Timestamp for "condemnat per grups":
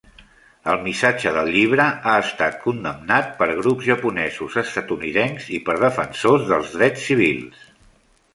2.63-3.91